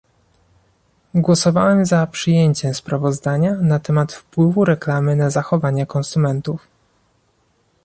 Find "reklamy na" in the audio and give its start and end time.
4.65-5.29